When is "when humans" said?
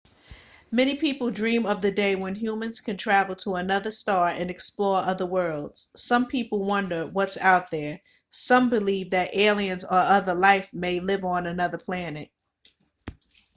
2.15-2.79